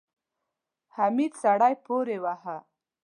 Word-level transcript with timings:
حميد 0.95 1.33
سړی 1.43 1.73
پورې 1.85 2.17
واهه. 2.23 2.57